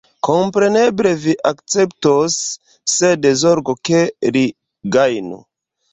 [0.27, 2.39] Kompreneble vi akceptos,
[2.97, 4.03] sed zorgu, ke
[4.35, 4.45] li
[4.97, 5.39] gajnu.